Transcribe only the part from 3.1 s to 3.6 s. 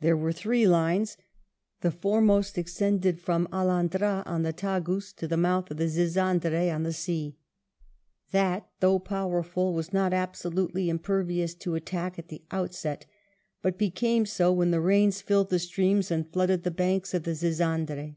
from